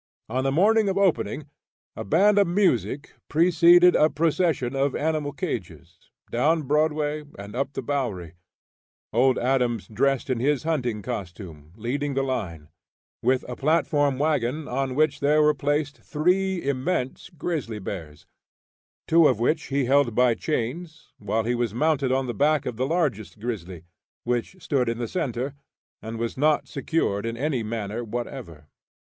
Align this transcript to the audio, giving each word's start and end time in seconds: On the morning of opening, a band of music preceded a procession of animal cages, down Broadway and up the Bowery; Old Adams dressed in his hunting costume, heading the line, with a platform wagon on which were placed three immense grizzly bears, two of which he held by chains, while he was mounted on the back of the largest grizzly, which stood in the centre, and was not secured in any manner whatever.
On 0.29 0.43
the 0.43 0.51
morning 0.51 0.89
of 0.89 0.97
opening, 0.97 1.45
a 1.95 2.03
band 2.03 2.39
of 2.39 2.47
music 2.47 3.13
preceded 3.29 3.95
a 3.95 4.09
procession 4.09 4.75
of 4.75 4.95
animal 4.95 5.31
cages, 5.31 6.09
down 6.31 6.63
Broadway 6.63 7.23
and 7.37 7.55
up 7.55 7.73
the 7.73 7.83
Bowery; 7.83 8.33
Old 9.13 9.37
Adams 9.37 9.87
dressed 9.87 10.31
in 10.31 10.39
his 10.39 10.63
hunting 10.63 11.03
costume, 11.03 11.71
heading 11.79 12.15
the 12.15 12.23
line, 12.23 12.69
with 13.21 13.45
a 13.47 13.55
platform 13.55 14.17
wagon 14.17 14.67
on 14.67 14.95
which 14.95 15.21
were 15.21 15.53
placed 15.53 15.99
three 15.99 16.59
immense 16.63 17.29
grizzly 17.29 17.77
bears, 17.77 18.25
two 19.07 19.27
of 19.27 19.39
which 19.39 19.65
he 19.65 19.85
held 19.85 20.15
by 20.15 20.33
chains, 20.33 21.13
while 21.19 21.43
he 21.43 21.53
was 21.53 21.75
mounted 21.75 22.11
on 22.11 22.25
the 22.25 22.33
back 22.33 22.65
of 22.65 22.75
the 22.75 22.87
largest 22.87 23.39
grizzly, 23.39 23.83
which 24.23 24.55
stood 24.59 24.89
in 24.89 24.97
the 24.97 25.07
centre, 25.07 25.53
and 26.01 26.17
was 26.17 26.39
not 26.39 26.67
secured 26.67 27.23
in 27.23 27.37
any 27.37 27.61
manner 27.61 28.03
whatever. 28.03 28.65